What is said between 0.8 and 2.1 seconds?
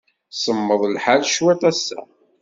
lḥal cwiṭ ass-a.